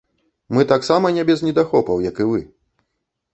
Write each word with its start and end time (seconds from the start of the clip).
Мы 0.57 0.63
таксама 0.71 1.11
не 1.17 1.25
без 1.31 1.43
недахопаў, 1.49 2.01
як 2.09 2.23
і 2.27 2.29
вы. 2.31 2.41